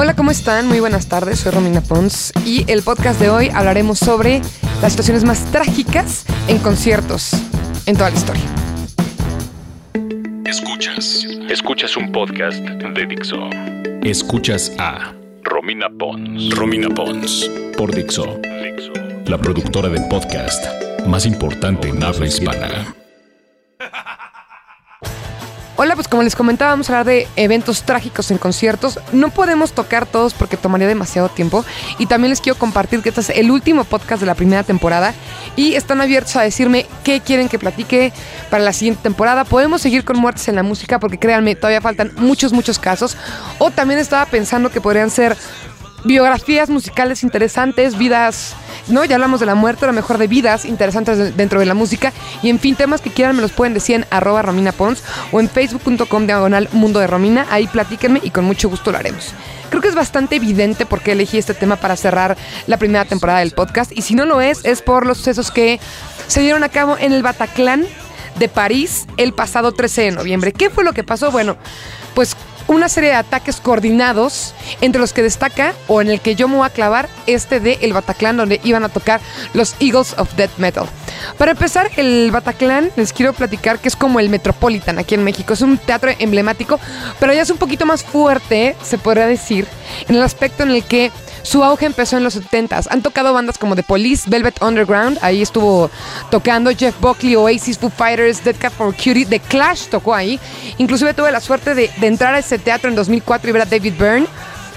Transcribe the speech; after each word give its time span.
Hola, 0.00 0.14
¿cómo 0.14 0.30
están? 0.30 0.68
Muy 0.68 0.78
buenas 0.78 1.08
tardes, 1.08 1.40
soy 1.40 1.50
Romina 1.50 1.80
Pons 1.80 2.32
y 2.46 2.64
el 2.70 2.82
podcast 2.82 3.18
de 3.20 3.30
hoy 3.30 3.48
hablaremos 3.52 3.98
sobre 3.98 4.40
las 4.80 4.92
situaciones 4.92 5.24
más 5.24 5.44
trágicas 5.50 6.24
en 6.46 6.58
conciertos 6.58 7.32
en 7.84 7.96
toda 7.96 8.10
la 8.10 8.16
historia. 8.16 8.44
Escuchas. 10.44 11.26
Escuchas 11.50 11.96
un 11.96 12.12
podcast 12.12 12.60
de 12.60 13.06
Dixo. 13.06 13.50
Escuchas 14.04 14.72
a 14.78 15.12
Romina 15.42 15.88
Pons. 15.90 16.54
Romina 16.54 16.88
Pons. 16.90 17.50
Por 17.76 17.92
Dixo. 17.92 18.38
Dixo. 18.62 18.92
La 19.26 19.36
productora 19.36 19.88
del 19.88 20.06
podcast 20.06 20.64
más 21.08 21.26
importante 21.26 21.88
en 21.88 22.04
habla 22.04 22.24
hispana. 22.24 22.94
Hola, 25.80 25.94
pues 25.94 26.08
como 26.08 26.24
les 26.24 26.34
comentaba, 26.34 26.72
vamos 26.72 26.90
a 26.90 26.94
hablar 26.94 27.06
de 27.06 27.28
eventos 27.36 27.84
trágicos 27.84 28.32
en 28.32 28.38
conciertos. 28.38 28.98
No 29.12 29.30
podemos 29.30 29.70
tocar 29.70 30.06
todos 30.06 30.34
porque 30.34 30.56
tomaría 30.56 30.88
demasiado 30.88 31.28
tiempo. 31.28 31.64
Y 31.98 32.06
también 32.06 32.30
les 32.30 32.40
quiero 32.40 32.58
compartir 32.58 33.00
que 33.00 33.10
este 33.10 33.20
es 33.20 33.30
el 33.30 33.48
último 33.52 33.84
podcast 33.84 34.18
de 34.18 34.26
la 34.26 34.34
primera 34.34 34.64
temporada. 34.64 35.14
Y 35.54 35.74
están 35.74 36.00
abiertos 36.00 36.34
a 36.34 36.42
decirme 36.42 36.86
qué 37.04 37.20
quieren 37.20 37.48
que 37.48 37.60
platique 37.60 38.12
para 38.50 38.64
la 38.64 38.72
siguiente 38.72 39.04
temporada. 39.04 39.44
Podemos 39.44 39.80
seguir 39.80 40.04
con 40.04 40.18
muertes 40.18 40.48
en 40.48 40.56
la 40.56 40.64
música 40.64 40.98
porque 40.98 41.16
créanme, 41.16 41.54
todavía 41.54 41.80
faltan 41.80 42.10
muchos, 42.16 42.52
muchos 42.52 42.80
casos. 42.80 43.16
O 43.58 43.70
también 43.70 44.00
estaba 44.00 44.26
pensando 44.26 44.70
que 44.70 44.80
podrían 44.80 45.10
ser 45.10 45.36
biografías 46.08 46.70
musicales 46.70 47.22
interesantes, 47.22 47.96
vidas 47.96 48.56
¿no? 48.88 49.04
Ya 49.04 49.16
hablamos 49.16 49.40
de 49.40 49.46
la 49.46 49.54
muerte, 49.54 49.84
a 49.84 49.88
lo 49.88 49.92
mejor 49.92 50.16
de 50.18 50.26
vidas 50.26 50.64
interesantes 50.64 51.36
dentro 51.36 51.60
de 51.60 51.66
la 51.66 51.74
música. 51.74 52.12
Y 52.42 52.48
en 52.48 52.58
fin, 52.58 52.74
temas 52.74 53.00
que 53.00 53.10
quieran 53.10 53.36
me 53.36 53.42
los 53.42 53.52
pueden 53.52 53.74
decir 53.74 53.96
en 53.96 54.06
arroba 54.10 54.40
Romina 54.42 54.72
Pons 54.72 55.02
o 55.30 55.40
en 55.40 55.48
facebook.com 55.48 56.26
diagonal 56.26 56.68
Mundo 56.72 56.98
de 56.98 57.06
Romina. 57.06 57.46
Ahí 57.50 57.66
platíquenme 57.66 58.20
y 58.22 58.30
con 58.30 58.44
mucho 58.44 58.68
gusto 58.68 58.90
lo 58.90 58.98
haremos. 58.98 59.34
Creo 59.68 59.82
que 59.82 59.88
es 59.88 59.94
bastante 59.94 60.36
evidente 60.36 60.86
por 60.86 61.02
qué 61.02 61.12
elegí 61.12 61.36
este 61.36 61.52
tema 61.52 61.76
para 61.76 61.96
cerrar 61.96 62.36
la 62.66 62.78
primera 62.78 63.04
temporada 63.04 63.40
del 63.40 63.52
podcast. 63.52 63.92
Y 63.94 64.02
si 64.02 64.14
no 64.14 64.24
lo 64.24 64.40
es, 64.40 64.64
es 64.64 64.80
por 64.80 65.06
los 65.06 65.18
sucesos 65.18 65.50
que 65.50 65.78
se 66.26 66.40
dieron 66.40 66.64
a 66.64 66.70
cabo 66.70 66.96
en 66.98 67.12
el 67.12 67.22
Bataclan 67.22 67.84
de 68.38 68.48
París 68.48 69.06
el 69.18 69.34
pasado 69.34 69.72
13 69.72 70.02
de 70.02 70.10
noviembre. 70.12 70.52
¿Qué 70.52 70.70
fue 70.70 70.84
lo 70.84 70.94
que 70.94 71.04
pasó? 71.04 71.30
Bueno, 71.30 71.58
pues 72.14 72.34
una 72.68 72.88
serie 72.88 73.10
de 73.10 73.16
ataques 73.16 73.60
coordinados 73.60 74.54
entre 74.80 75.00
los 75.00 75.12
que 75.12 75.22
destaca 75.22 75.74
o 75.88 76.00
en 76.00 76.08
el 76.08 76.20
que 76.20 76.36
yo 76.36 76.46
me 76.48 76.56
voy 76.56 76.66
a 76.66 76.70
clavar 76.70 77.08
este 77.26 77.60
de 77.60 77.78
El 77.80 77.92
Bataclan 77.92 78.36
donde 78.36 78.60
iban 78.62 78.84
a 78.84 78.88
tocar 78.88 79.20
los 79.54 79.74
Eagles 79.80 80.14
of 80.18 80.34
Death 80.36 80.56
Metal. 80.58 80.86
Para 81.36 81.52
empezar, 81.52 81.90
el 81.96 82.30
Bataclan 82.30 82.90
les 82.96 83.12
quiero 83.12 83.32
platicar 83.32 83.78
que 83.78 83.88
es 83.88 83.96
como 83.96 84.20
el 84.20 84.28
Metropolitan 84.28 84.98
aquí 84.98 85.14
en 85.14 85.24
México. 85.24 85.52
Es 85.52 85.62
un 85.62 85.78
teatro 85.78 86.10
emblemático, 86.18 86.78
pero 87.20 87.32
ya 87.32 87.42
es 87.42 87.50
un 87.50 87.58
poquito 87.58 87.86
más 87.86 88.02
fuerte, 88.02 88.76
se 88.82 88.98
podría 88.98 89.26
decir, 89.26 89.66
en 90.08 90.16
el 90.16 90.22
aspecto 90.22 90.62
en 90.62 90.70
el 90.70 90.84
que 90.84 91.10
su 91.42 91.64
auge 91.64 91.86
empezó 91.86 92.16
en 92.16 92.24
los 92.24 92.36
70s. 92.36 92.88
Han 92.90 93.02
tocado 93.02 93.32
bandas 93.32 93.56
como 93.56 93.74
The 93.74 93.82
Police, 93.82 94.28
Velvet 94.28 94.60
Underground, 94.62 95.18
ahí 95.22 95.40
estuvo 95.40 95.90
tocando 96.30 96.70
Jeff 96.76 96.94
Buckley, 97.00 97.36
Oasis, 97.36 97.78
Foo 97.78 97.90
Fighters, 97.90 98.44
Dead 98.44 98.56
Cat 98.58 98.72
for 98.72 98.94
Cutie, 98.94 99.24
The 99.24 99.40
Clash 99.40 99.88
tocó 99.88 100.14
ahí. 100.14 100.38
Inclusive 100.78 101.14
tuve 101.14 101.32
la 101.32 101.40
suerte 101.40 101.74
de, 101.74 101.90
entrar 102.02 102.34
a 102.34 102.38
ese 102.38 102.58
teatro 102.58 102.90
en 102.90 102.96
2004 102.96 103.48
y 103.48 103.52
ver 103.52 103.62
a 103.62 103.64
David 103.64 103.94
Byrne. 103.98 104.26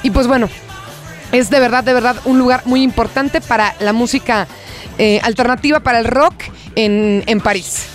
Y 0.04 0.12
pues 0.12 0.28
bueno, 0.28 0.50
es 1.32 1.50
de 1.50 1.60
verdad, 1.60 1.84
de 1.84 1.94
verdad 1.94 2.16
un 2.26 2.40
lugar 2.40 2.62
muy 2.66 2.84
importante 2.84 3.42
para 3.42 3.76
la 3.80 3.94
música 3.94 4.48
eh, 5.04 5.20
alternativa, 5.24 5.80
para 5.80 5.98
el 5.98 6.06
rock 6.06 6.36
en, 6.76 7.24
en 7.26 7.42
París. 7.42 7.88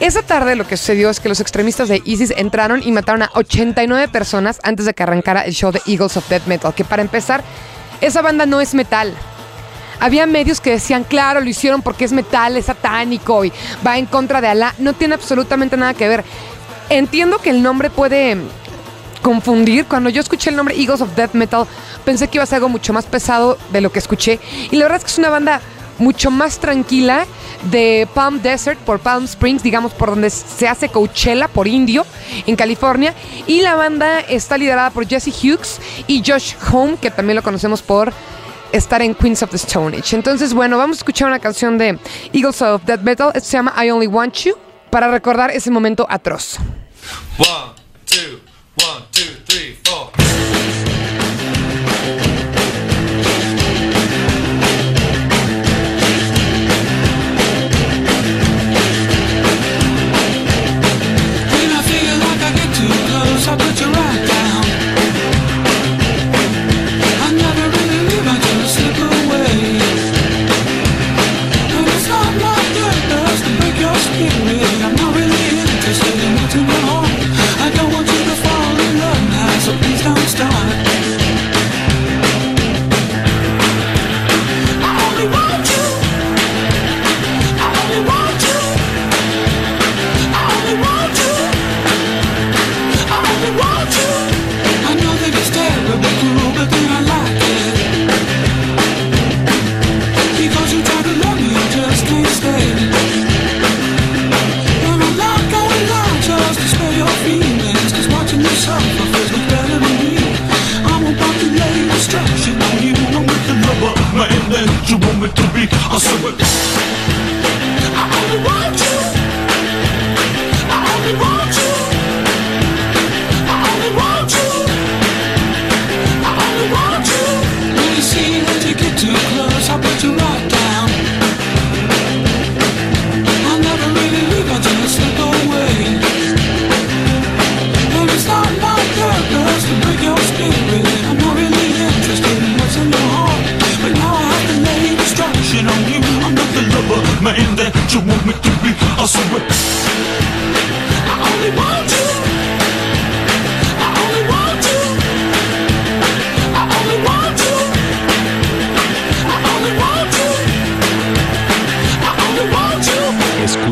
Esa 0.00 0.22
tarde 0.22 0.56
lo 0.56 0.66
que 0.66 0.78
sucedió 0.78 1.10
es 1.10 1.20
que 1.20 1.28
los 1.28 1.38
extremistas 1.38 1.90
de 1.90 2.00
ISIS 2.02 2.32
entraron 2.34 2.82
y 2.82 2.92
mataron 2.92 3.24
a 3.24 3.30
89 3.34 4.08
personas 4.08 4.58
antes 4.62 4.86
de 4.86 4.94
que 4.94 5.02
arrancara 5.02 5.42
el 5.42 5.52
show 5.52 5.70
de 5.70 5.82
Eagles 5.84 6.16
of 6.16 6.26
Death 6.30 6.46
Metal, 6.46 6.72
que 6.72 6.82
para 6.82 7.02
empezar, 7.02 7.44
esa 8.00 8.22
banda 8.22 8.46
no 8.46 8.62
es 8.62 8.72
metal. 8.72 9.12
Había 10.00 10.24
medios 10.24 10.62
que 10.62 10.70
decían, 10.70 11.04
claro, 11.04 11.42
lo 11.42 11.50
hicieron 11.50 11.82
porque 11.82 12.06
es 12.06 12.12
metal, 12.12 12.56
es 12.56 12.64
satánico 12.64 13.44
y 13.44 13.52
va 13.86 13.98
en 13.98 14.06
contra 14.06 14.40
de 14.40 14.48
Alá. 14.48 14.74
No 14.78 14.94
tiene 14.94 15.12
absolutamente 15.12 15.76
nada 15.76 15.92
que 15.92 16.08
ver. 16.08 16.24
Entiendo 16.88 17.36
que 17.36 17.50
el 17.50 17.62
nombre 17.62 17.90
puede 17.90 18.38
confundir. 19.20 19.84
Cuando 19.84 20.08
yo 20.08 20.22
escuché 20.22 20.48
el 20.48 20.56
nombre 20.56 20.74
Eagles 20.74 21.02
of 21.02 21.14
Death 21.16 21.34
Metal, 21.34 21.66
pensé 22.06 22.28
que 22.28 22.38
iba 22.38 22.44
a 22.44 22.46
ser 22.46 22.56
algo 22.56 22.70
mucho 22.70 22.94
más 22.94 23.04
pesado 23.04 23.58
de 23.72 23.82
lo 23.82 23.92
que 23.92 23.98
escuché. 23.98 24.40
Y 24.70 24.76
la 24.76 24.86
verdad 24.86 24.98
es 24.98 25.04
que 25.04 25.10
es 25.10 25.18
una 25.18 25.28
banda 25.28 25.60
mucho 25.98 26.30
más 26.30 26.58
tranquila 26.58 27.26
de 27.70 28.08
Palm 28.14 28.40
Desert 28.40 28.78
por 28.80 29.00
Palm 29.00 29.24
Springs, 29.24 29.62
digamos 29.62 29.92
por 29.92 30.10
donde 30.10 30.30
se 30.30 30.68
hace 30.68 30.88
Coachella 30.88 31.48
por 31.48 31.66
Indio 31.66 32.06
en 32.46 32.56
California 32.56 33.14
y 33.46 33.60
la 33.62 33.74
banda 33.74 34.20
está 34.20 34.56
liderada 34.56 34.90
por 34.90 35.06
Jesse 35.06 35.28
Hughes 35.28 35.80
y 36.06 36.22
Josh 36.24 36.54
Home, 36.72 36.96
que 37.00 37.10
también 37.10 37.36
lo 37.36 37.42
conocemos 37.42 37.82
por 37.82 38.12
estar 38.72 39.02
en 39.02 39.14
Queens 39.14 39.42
of 39.42 39.50
the 39.50 39.56
Stone 39.56 39.96
Age. 39.96 40.14
Entonces, 40.14 40.52
bueno, 40.52 40.78
vamos 40.78 40.98
a 40.98 41.00
escuchar 41.00 41.28
una 41.28 41.38
canción 41.38 41.78
de 41.78 41.98
Eagles 42.32 42.62
of 42.62 42.82
Death 42.84 43.00
Metal, 43.00 43.30
esto 43.34 43.48
se 43.48 43.56
llama 43.56 43.74
I 43.82 43.90
Only 43.90 44.06
Want 44.06 44.34
You 44.34 44.54
para 44.90 45.10
recordar 45.10 45.50
ese 45.50 45.70
momento 45.70 46.06
atroz. 46.08 46.58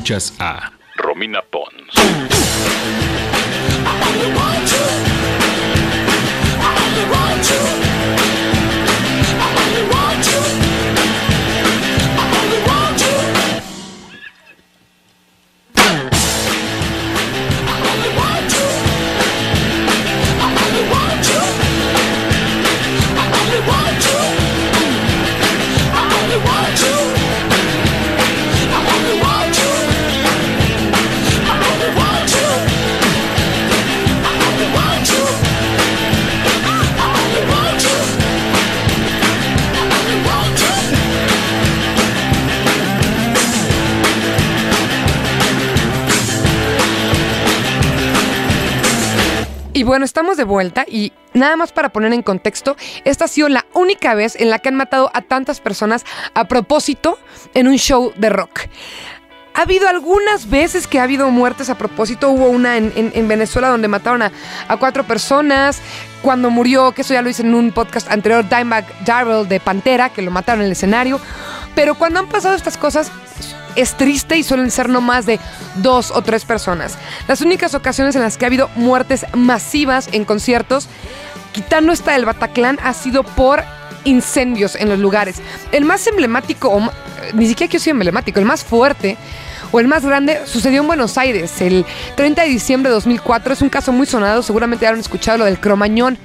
Escuchas 0.06 0.32
a 0.38 0.70
Romina 0.94 1.42
Pons. 1.42 1.92
Bueno, 49.82 50.04
estamos 50.04 50.36
de 50.36 50.44
vuelta 50.44 50.84
y 50.88 51.12
nada 51.34 51.56
más 51.56 51.72
para 51.72 51.90
poner 51.90 52.12
en 52.12 52.22
contexto, 52.22 52.76
esta 53.04 53.26
ha 53.26 53.28
sido 53.28 53.48
la 53.48 53.66
única 53.74 54.14
vez 54.14 54.36
en 54.36 54.50
la 54.50 54.58
que 54.58 54.68
han 54.68 54.76
matado 54.76 55.10
a 55.14 55.22
tantas 55.22 55.60
personas 55.60 56.04
a 56.34 56.48
propósito 56.48 57.18
en 57.54 57.68
un 57.68 57.76
show 57.76 58.12
de 58.16 58.30
rock. 58.30 58.60
Ha 59.54 59.62
habido 59.62 59.88
algunas 59.88 60.50
veces 60.50 60.86
que 60.86 61.00
ha 61.00 61.04
habido 61.04 61.30
muertes 61.30 61.70
a 61.70 61.78
propósito. 61.78 62.28
Hubo 62.28 62.48
una 62.48 62.76
en, 62.76 63.26
Venezuela 63.26 63.70
donde 63.70 63.88
mataron 63.88 64.20
a, 64.20 64.30
a, 64.68 64.76
cuatro 64.76 65.04
personas. 65.04 65.80
Cuando 66.20 66.50
murió, 66.50 66.92
que 66.92 67.00
eso 67.00 67.14
ya 67.14 67.22
lo 67.22 67.30
hice 67.30 67.40
en 67.40 67.54
un 67.54 67.72
podcast 67.72 68.10
anterior, 68.10 68.46
Dimebag 68.46 68.84
Darrell 69.06 69.48
de 69.48 69.58
Pantera, 69.58 70.10
que 70.10 70.20
lo 70.20 70.30
mataron 70.30 70.60
en 70.60 70.66
el 70.66 70.72
escenario. 70.72 71.18
Pero 71.74 71.94
cuando 71.94 72.20
han 72.20 72.28
pasado 72.28 72.54
estas 72.54 72.76
cosas, 72.76 73.10
es 73.76 73.96
triste 73.96 74.36
y 74.36 74.42
suelen 74.42 74.70
ser 74.70 74.88
no 74.88 75.00
más 75.00 75.26
de 75.26 75.38
dos 75.76 76.10
o 76.10 76.22
tres 76.22 76.44
personas. 76.44 76.96
Las 77.28 77.40
únicas 77.40 77.74
ocasiones 77.74 78.16
en 78.16 78.22
las 78.22 78.36
que 78.36 78.44
ha 78.44 78.48
habido 78.48 78.68
muertes 78.74 79.26
masivas 79.34 80.08
en 80.12 80.24
conciertos, 80.24 80.88
quitando 81.52 81.92
esta 81.92 82.12
del 82.12 82.24
Bataclan, 82.24 82.78
ha 82.82 82.92
sido 82.94 83.22
por 83.22 83.62
incendios 84.04 84.76
en 84.76 84.88
los 84.88 84.98
lugares. 84.98 85.36
El 85.72 85.84
más 85.84 86.06
emblemático, 86.06 86.68
o, 86.68 86.90
ni 87.34 87.46
siquiera 87.46 87.70
que 87.70 87.78
yo 87.78 87.90
emblemático, 87.90 88.38
el 88.38 88.46
más 88.46 88.64
fuerte 88.64 89.16
o 89.72 89.80
el 89.80 89.88
más 89.88 90.04
grande 90.04 90.42
sucedió 90.46 90.80
en 90.80 90.86
Buenos 90.86 91.18
Aires 91.18 91.60
el 91.60 91.84
30 92.14 92.42
de 92.42 92.48
diciembre 92.48 92.88
de 92.88 92.94
2004. 92.94 93.52
Es 93.52 93.62
un 93.62 93.68
caso 93.68 93.92
muy 93.92 94.06
sonado, 94.06 94.42
seguramente 94.42 94.84
ya 94.84 94.90
han 94.90 95.00
escuchado 95.00 95.38
lo 95.38 95.44
del 95.44 95.60
Cromañón. 95.60 96.18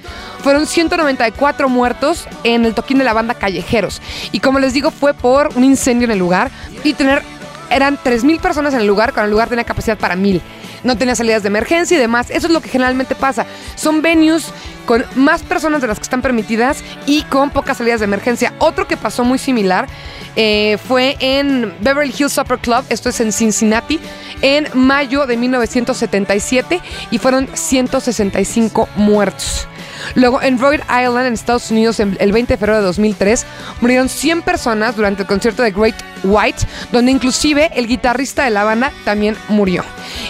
Fueron 0.43 0.65
194 0.65 1.69
muertos 1.69 2.27
en 2.43 2.65
el 2.65 2.73
toquín 2.73 2.99
de 2.99 3.03
la 3.03 3.13
banda 3.13 3.33
Callejeros. 3.33 4.01
Y 4.31 4.39
como 4.39 4.59
les 4.59 4.73
digo, 4.73 4.91
fue 4.91 5.13
por 5.13 5.49
un 5.55 5.63
incendio 5.63 6.05
en 6.05 6.11
el 6.11 6.19
lugar 6.19 6.51
y 6.83 6.93
tener 6.93 7.23
eran 7.71 7.97
3.000 7.97 8.39
personas 8.39 8.73
en 8.73 8.81
el 8.81 8.87
lugar, 8.87 9.13
cuando 9.13 9.25
el 9.25 9.31
lugar 9.31 9.49
tenía 9.49 9.63
capacidad 9.63 9.97
para 9.97 10.15
1.000. 10.15 10.41
No 10.83 10.97
tenía 10.97 11.15
salidas 11.15 11.43
de 11.43 11.47
emergencia 11.47 11.95
y 11.95 11.99
demás. 11.99 12.29
Eso 12.29 12.47
es 12.47 12.53
lo 12.53 12.61
que 12.61 12.69
generalmente 12.69 13.15
pasa. 13.15 13.45
Son 13.75 14.01
venues 14.01 14.51
con 14.85 15.05
más 15.15 15.43
personas 15.43 15.81
de 15.81 15.87
las 15.87 15.99
que 15.99 16.03
están 16.03 16.21
permitidas 16.21 16.83
y 17.05 17.23
con 17.23 17.51
pocas 17.51 17.77
salidas 17.77 17.99
de 17.99 18.05
emergencia. 18.05 18.53
Otro 18.57 18.87
que 18.87 18.97
pasó 18.97 19.23
muy 19.23 19.37
similar 19.37 19.87
eh, 20.35 20.77
fue 20.87 21.17
en 21.19 21.73
Beverly 21.81 22.13
Hills 22.17 22.33
Supper 22.33 22.57
Club, 22.57 22.83
esto 22.89 23.09
es 23.09 23.19
en 23.19 23.31
Cincinnati, 23.31 23.99
en 24.41 24.67
mayo 24.73 25.25
de 25.27 25.37
1977 25.37 26.81
y 27.11 27.17
fueron 27.17 27.47
165 27.53 28.89
muertos. 28.95 29.67
Luego, 30.15 30.41
en 30.41 30.59
Rhode 30.59 30.81
Island, 30.83 31.27
en 31.27 31.33
Estados 31.33 31.71
Unidos, 31.71 31.99
el 31.99 32.31
20 32.31 32.53
de 32.53 32.57
febrero 32.57 32.79
de 32.79 32.85
2003, 32.85 33.45
murieron 33.81 34.09
100 34.09 34.41
personas 34.41 34.95
durante 34.95 35.23
el 35.23 35.27
concierto 35.27 35.63
de 35.63 35.71
Great 35.71 35.95
White, 36.23 36.65
donde 36.91 37.11
inclusive 37.11 37.71
el 37.75 37.87
guitarrista 37.87 38.43
de 38.43 38.51
la 38.51 38.63
banda 38.63 38.91
también 39.05 39.35
murió. 39.49 39.83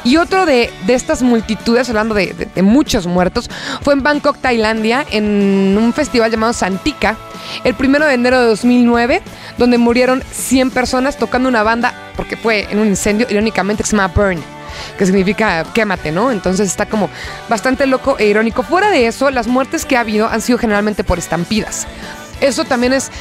Y 0.03 0.17
otro 0.17 0.45
de, 0.45 0.69
estas 0.87 1.21
multitudes, 1.21 1.89
hablando 1.89 2.15
de, 2.15 2.49
muchos 2.61 3.07
muertos, 3.07 3.49
fue 3.81 3.93
en 3.93 4.03
Bangkok, 4.03 4.37
Tailandia, 4.37 5.05
en 5.11 5.77
un 5.77 5.93
festival 5.93 6.31
llamado 6.31 6.53
Santika, 6.53 7.17
el 7.63 7.73
primero 7.73 8.05
de 8.05 8.13
enero 8.13 8.39
de 8.39 8.47
2009, 8.47 9.21
donde 9.57 9.77
murieron 9.77 10.23
100 10.31 10.71
personas 10.71 11.17
tocando 11.17 11.49
una 11.49 11.63
banda, 11.63 11.93
porque 12.15 12.37
fue 12.37 12.67
en 12.69 12.79
un 12.79 12.87
incendio, 12.87 13.27
irónicamente, 13.29 13.83
que 13.83 13.89
se 13.89 13.95
llama 13.95 14.13
Burn 14.13 14.60
que 14.97 15.05
significa 15.05 15.65
quémate, 15.73 16.11
¿no? 16.11 16.31
Entonces 16.31 16.67
está 16.67 16.85
como 16.85 17.09
bastante 17.49 17.85
loco 17.85 18.17
e 18.19 18.27
irónico. 18.27 18.63
Fuera 18.63 18.89
de 18.89 19.07
eso, 19.07 19.29
las 19.31 19.47
muertes 19.47 19.85
que 19.85 19.97
ha 19.97 20.01
habido 20.01 20.27
han 20.27 20.41
sido 20.41 20.57
generalmente 20.57 21.03
por 21.03 21.19
estampidas. 21.19 21.87
Eso 22.39 22.63
también 22.65 22.93
es 22.93 23.11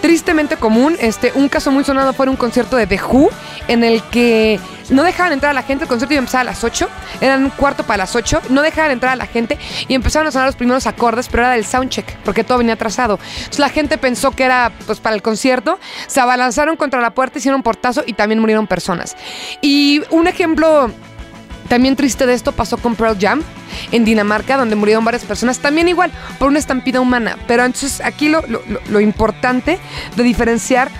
tristemente 0.00 0.56
común. 0.56 0.96
Este, 1.00 1.32
un 1.34 1.48
caso 1.48 1.70
muy 1.70 1.84
sonado 1.84 2.12
fue 2.12 2.28
un 2.28 2.36
concierto 2.36 2.76
de 2.76 2.86
The 2.86 3.00
Who 3.02 3.30
en 3.68 3.84
el 3.84 4.02
que 4.04 4.60
no 4.90 5.02
dejaban 5.02 5.32
entrar 5.32 5.50
a 5.50 5.54
la 5.54 5.62
gente. 5.62 5.84
El 5.84 5.88
concierto 5.88 6.14
iba 6.14 6.20
a 6.20 6.24
empezar 6.24 6.40
a 6.42 6.44
las 6.44 6.64
8, 6.64 6.88
eran 7.20 7.44
un 7.44 7.50
cuarto 7.50 7.84
para 7.84 7.98
las 7.98 8.14
8. 8.14 8.42
No 8.50 8.62
dejaban 8.62 8.90
entrar 8.90 9.12
a 9.12 9.16
la 9.16 9.26
gente 9.26 9.58
y 9.86 9.94
empezaron 9.94 10.28
a 10.28 10.30
sonar 10.30 10.48
los 10.48 10.56
primeros 10.56 10.86
acordes, 10.86 11.28
pero 11.28 11.44
era 11.44 11.52
del 11.52 11.64
soundcheck 11.64 12.16
porque 12.24 12.44
todo 12.44 12.58
venía 12.58 12.74
atrasado. 12.74 13.18
Entonces 13.36 13.58
la 13.58 13.68
gente 13.68 13.98
pensó 13.98 14.30
que 14.32 14.44
era 14.44 14.72
pues 14.86 15.00
para 15.00 15.14
el 15.16 15.22
concierto, 15.22 15.78
se 16.06 16.20
abalanzaron 16.20 16.76
contra 16.76 17.00
la 17.00 17.10
puerta, 17.10 17.38
hicieron 17.38 17.62
portazo 17.62 18.02
y 18.06 18.12
también 18.14 18.40
murieron 18.40 18.66
personas. 18.66 19.16
Y 19.60 20.02
un 20.10 20.26
ejemplo 20.26 20.90
también 21.68 21.96
triste 21.96 22.26
de 22.26 22.32
esto 22.32 22.52
pasó 22.52 22.78
con 22.78 22.96
Pearl 22.96 23.16
Jam 23.20 23.42
en 23.92 24.04
Dinamarca, 24.04 24.56
donde 24.56 24.74
murieron 24.74 25.04
varias 25.04 25.24
personas, 25.24 25.58
también 25.58 25.88
igual 25.88 26.10
por 26.38 26.48
una 26.48 26.58
estampida 26.58 27.00
humana. 27.00 27.36
Pero 27.46 27.64
entonces 27.64 28.00
aquí 28.00 28.28
lo, 28.28 28.42
lo, 28.46 29.00
importante 29.00 29.78
de 30.16 30.22
diferenciar 30.22 30.90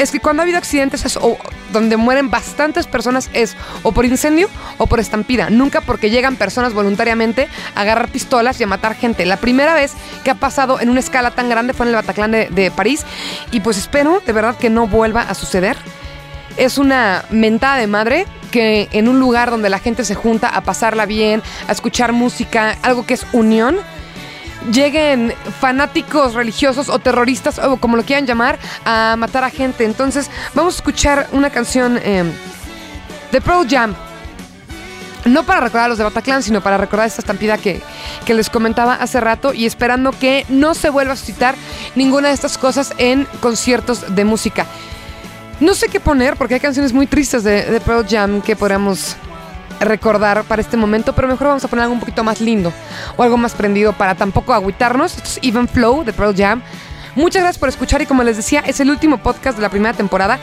es 0.00 0.10
que 0.10 0.20
cuando 0.20 0.42
ha 0.42 0.44
habido 0.44 0.58
accidentes 0.58 1.04
es, 1.04 1.16
o, 1.16 1.36
donde 1.72 1.96
mueren 1.96 2.30
bastantes 2.30 2.86
personas 2.86 3.30
es 3.34 3.56
o 3.82 3.92
por 3.92 4.06
incendio 4.06 4.48
o 4.78 4.86
por 4.86 4.98
estampida. 4.98 5.50
Nunca 5.50 5.80
porque 5.82 6.10
llegan 6.10 6.36
personas 6.36 6.72
voluntariamente 6.72 7.48
a 7.74 7.82
agarrar 7.82 8.08
pistolas 8.08 8.58
y 8.60 8.64
a 8.64 8.66
matar 8.66 8.94
gente. 8.94 9.26
La 9.26 9.36
primera 9.36 9.74
vez 9.74 9.92
que 10.24 10.30
ha 10.30 10.34
pasado 10.34 10.80
en 10.80 10.88
una 10.88 11.00
escala 11.00 11.32
tan 11.32 11.48
grande 11.48 11.74
fue 11.74 11.84
en 11.84 11.90
el 11.90 11.96
Bataclan 11.96 12.30
de, 12.30 12.48
de 12.48 12.70
París 12.70 13.04
y 13.50 13.60
pues 13.60 13.76
espero 13.76 14.22
de 14.24 14.32
verdad 14.32 14.56
que 14.56 14.70
no 14.70 14.86
vuelva 14.86 15.22
a 15.22 15.34
suceder. 15.34 15.76
Es 16.56 16.78
una 16.78 17.24
mentada 17.30 17.76
de 17.76 17.86
madre 17.86 18.26
que 18.50 18.88
en 18.92 19.08
un 19.08 19.20
lugar 19.20 19.50
donde 19.50 19.68
la 19.68 19.78
gente 19.78 20.04
se 20.04 20.14
junta 20.14 20.48
a 20.48 20.62
pasarla 20.62 21.06
bien, 21.06 21.42
a 21.68 21.72
escuchar 21.72 22.12
música, 22.12 22.76
algo 22.82 23.06
que 23.06 23.14
es 23.14 23.26
unión, 23.32 23.78
lleguen 24.72 25.34
fanáticos 25.60 26.34
religiosos 26.34 26.88
o 26.88 26.98
terroristas, 26.98 27.58
o 27.58 27.76
como 27.78 27.96
lo 27.96 28.04
quieran 28.04 28.26
llamar, 28.26 28.58
a 28.84 29.16
matar 29.18 29.44
a 29.44 29.50
gente. 29.50 29.84
Entonces, 29.84 30.30
vamos 30.54 30.74
a 30.74 30.76
escuchar 30.76 31.28
una 31.32 31.50
canción 31.50 31.98
em, 32.02 32.30
de 33.32 33.40
Pearl 33.40 33.66
Jam. 33.68 33.94
No 35.26 35.44
para 35.44 35.60
recordar 35.60 35.84
a 35.84 35.88
los 35.88 35.98
de 35.98 36.04
Bataclan, 36.04 36.42
sino 36.42 36.62
para 36.62 36.78
recordar 36.78 37.06
esta 37.06 37.20
estampida 37.20 37.58
que, 37.58 37.82
que 38.24 38.32
les 38.32 38.48
comentaba 38.48 38.94
hace 38.94 39.20
rato 39.20 39.52
y 39.52 39.66
esperando 39.66 40.12
que 40.12 40.46
no 40.48 40.72
se 40.72 40.88
vuelva 40.88 41.12
a 41.12 41.16
suscitar 41.16 41.56
ninguna 41.94 42.28
de 42.28 42.34
estas 42.34 42.56
cosas 42.56 42.94
en 42.96 43.26
conciertos 43.40 44.14
de 44.14 44.24
música. 44.24 44.66
No 45.60 45.74
sé 45.74 45.88
qué 45.88 46.00
poner 46.00 46.36
porque 46.36 46.54
hay 46.54 46.60
canciones 46.60 46.94
muy 46.94 47.06
tristes 47.06 47.44
de, 47.44 47.64
de 47.64 47.80
Pearl 47.80 48.06
Jam 48.08 48.40
que 48.40 48.56
podamos 48.56 49.16
recordar 49.80 50.44
para 50.44 50.62
este 50.62 50.76
momento, 50.76 51.14
pero 51.14 51.26
mejor 51.26 51.48
vamos 51.48 51.64
a 51.64 51.68
poner 51.68 51.84
algo 51.84 51.94
un 51.94 52.00
poquito 52.00 52.22
más 52.22 52.40
lindo 52.40 52.72
o 53.16 53.22
algo 53.22 53.36
más 53.36 53.54
prendido 53.54 53.92
para 53.92 54.14
tampoco 54.14 54.52
agüitarnos. 54.52 55.16
Esto 55.16 55.28
es 55.28 55.38
Even 55.42 55.68
Flow 55.68 56.04
de 56.04 56.12
Pearl 56.12 56.36
Jam. 56.36 56.62
Muchas 57.16 57.42
gracias 57.42 57.58
por 57.58 57.68
escuchar 57.68 58.00
y 58.02 58.06
como 58.06 58.22
les 58.22 58.36
decía, 58.36 58.62
es 58.66 58.78
el 58.78 58.88
último 58.88 59.18
podcast 59.18 59.56
de 59.56 59.62
la 59.62 59.68
primera 59.68 59.94
temporada. 59.94 60.38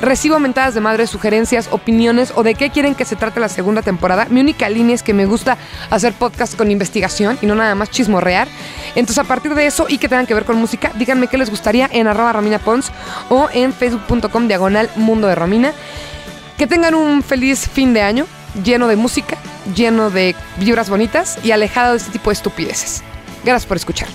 Recibo 0.00 0.38
mentadas 0.38 0.74
de 0.74 0.80
madres, 0.80 1.10
sugerencias, 1.10 1.68
opiniones 1.70 2.32
o 2.34 2.42
de 2.42 2.54
qué 2.54 2.70
quieren 2.70 2.94
que 2.94 3.04
se 3.04 3.16
trate 3.16 3.40
la 3.40 3.48
segunda 3.48 3.82
temporada. 3.82 4.26
Mi 4.30 4.40
única 4.40 4.68
línea 4.68 4.94
es 4.94 5.02
que 5.02 5.14
me 5.14 5.26
gusta 5.26 5.56
hacer 5.90 6.12
podcast 6.12 6.56
con 6.56 6.70
investigación 6.70 7.38
y 7.40 7.46
no 7.46 7.54
nada 7.54 7.74
más 7.74 7.90
chismorrear. 7.90 8.48
Entonces, 8.94 9.18
a 9.18 9.24
partir 9.24 9.54
de 9.54 9.66
eso 9.66 9.86
y 9.88 9.98
que 9.98 10.08
tengan 10.08 10.26
que 10.26 10.34
ver 10.34 10.44
con 10.44 10.56
música, 10.56 10.92
díganme 10.96 11.28
qué 11.28 11.38
les 11.38 11.50
gustaría 11.50 11.88
en 11.92 12.06
arroba 12.06 12.32
Romina 12.32 12.58
Pons 12.58 12.90
o 13.28 13.48
en 13.52 13.72
facebook.com 13.72 14.48
diagonal 14.48 14.90
mundo 14.96 15.28
de 15.28 15.34
Romina. 15.34 15.72
Que 16.56 16.66
tengan 16.66 16.94
un 16.94 17.22
feliz 17.22 17.68
fin 17.68 17.94
de 17.94 18.02
año 18.02 18.26
lleno 18.64 18.88
de 18.88 18.96
música, 18.96 19.38
lleno 19.74 20.10
de 20.10 20.34
vibras 20.58 20.90
bonitas 20.90 21.38
y 21.44 21.52
alejado 21.52 21.92
de 21.92 21.98
este 21.98 22.12
tipo 22.12 22.30
de 22.30 22.34
estupideces. 22.34 23.02
Gracias 23.44 23.66
por 23.66 23.76
escuchar. 23.76 24.08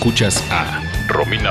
Escuchas 0.00 0.42
a 0.50 0.80
Romina. 1.08 1.50